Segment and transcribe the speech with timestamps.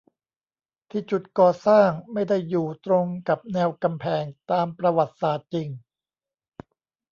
[0.89, 5.69] ที่จุดก่อสร้างไม่ได้อยู่ตรงกับแนวกำแพงตามประวัติศาสตร์จริง